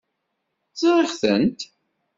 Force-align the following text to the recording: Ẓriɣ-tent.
Ẓriɣ-tent. 0.81 1.61